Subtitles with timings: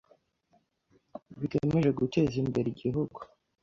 [1.39, 3.19] bigamije guteza imbere Igihugu.